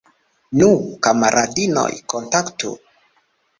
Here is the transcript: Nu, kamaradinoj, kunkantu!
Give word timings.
Nu, 0.59 0.69
kamaradinoj, 1.09 1.85
kunkantu! 2.15 2.69